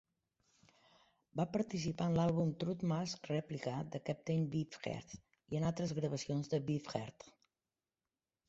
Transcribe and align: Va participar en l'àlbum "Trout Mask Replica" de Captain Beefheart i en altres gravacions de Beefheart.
Va 1.41 1.45
participar 1.57 2.07
en 2.11 2.15
l'àlbum 2.19 2.53
"Trout 2.63 2.85
Mask 2.93 3.29
Replica" 3.33 3.75
de 3.97 4.01
Captain 4.09 4.49
Beefheart 4.55 5.15
i 5.21 5.61
en 5.61 5.69
altres 5.71 5.95
gravacions 6.01 6.51
de 6.55 6.63
Beefheart. 6.71 7.29